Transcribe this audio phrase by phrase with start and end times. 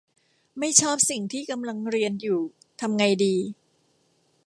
[0.59, 2.41] ไม่ชอบสิ่งที่กำลังเรียนอยู่
[2.81, 3.35] ทำไงดี